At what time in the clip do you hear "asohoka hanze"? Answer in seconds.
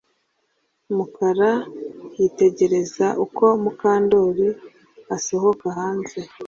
5.15-6.19